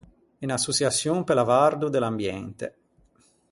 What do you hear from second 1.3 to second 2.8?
l’avvardo de l’ambiente.